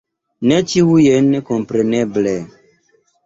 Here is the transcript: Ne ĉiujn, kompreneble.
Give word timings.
Ne 0.51 0.55
ĉiujn, 0.71 1.27
kompreneble. 1.49 2.35